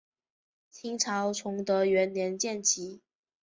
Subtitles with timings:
[0.71, 3.03] 清朝崇德元年建旗。